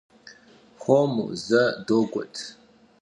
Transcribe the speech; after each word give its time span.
Хуэму, 0.81 1.25
зэ 1.45 1.63
догуэт! 1.85 2.35